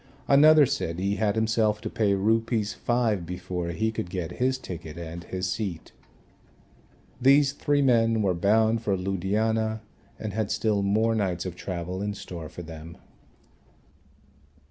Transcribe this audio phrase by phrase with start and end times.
[0.27, 2.73] Another said he had himself to pay Rs.
[2.73, 5.91] 5 before he could get his ticket and his seat.
[7.21, 9.81] These three men were bound for Ludhiana
[10.17, 12.97] and had still more nights of travel in store for them.